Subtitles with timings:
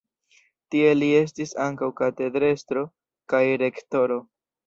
[0.75, 2.85] Tie li estis ankaŭ katedrestro
[3.35, 4.19] kaj rektoro.